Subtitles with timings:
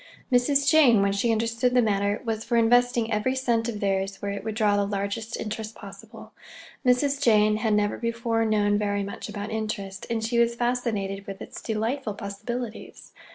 [0.31, 0.67] Mrs.
[0.67, 4.43] Jane, when she understood the matter, was for investing every cent of theirs where it
[4.43, 6.31] would draw the largest interest possible.
[6.83, 7.21] Mrs.
[7.21, 11.61] Jane had never before known very much about interest, and she was fascinated with its
[11.61, 13.11] delightful possibilities.